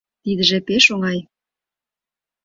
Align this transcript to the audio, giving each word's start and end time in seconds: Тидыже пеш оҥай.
Тидыже 0.23 0.57
пеш 0.67 0.85
оҥай. 0.93 1.19